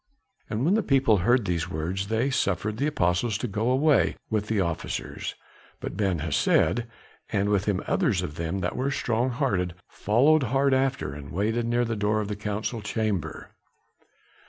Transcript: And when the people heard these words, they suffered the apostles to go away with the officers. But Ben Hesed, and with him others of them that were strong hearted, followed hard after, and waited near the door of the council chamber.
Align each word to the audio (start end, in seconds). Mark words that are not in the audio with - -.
And 0.49 0.65
when 0.65 0.73
the 0.73 0.81
people 0.81 1.17
heard 1.17 1.45
these 1.45 1.69
words, 1.69 2.07
they 2.07 2.31
suffered 2.31 2.77
the 2.77 2.87
apostles 2.87 3.37
to 3.37 3.47
go 3.47 3.69
away 3.69 4.17
with 4.31 4.47
the 4.47 4.59
officers. 4.59 5.35
But 5.79 5.95
Ben 5.95 6.21
Hesed, 6.25 6.85
and 7.31 7.49
with 7.49 7.65
him 7.65 7.83
others 7.85 8.23
of 8.23 8.33
them 8.33 8.61
that 8.61 8.75
were 8.75 8.89
strong 8.89 9.29
hearted, 9.29 9.75
followed 9.87 10.41
hard 10.41 10.73
after, 10.73 11.13
and 11.13 11.31
waited 11.31 11.67
near 11.67 11.85
the 11.85 11.95
door 11.95 12.19
of 12.19 12.29
the 12.29 12.35
council 12.35 12.81
chamber. 12.81 13.51